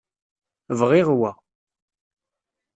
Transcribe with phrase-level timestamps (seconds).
[0.79, 1.31] Bɣiɣ wa.